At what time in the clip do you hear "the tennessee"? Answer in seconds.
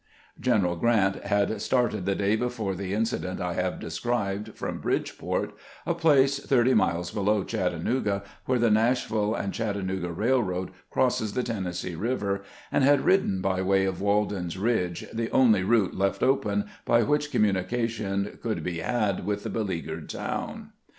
11.33-11.93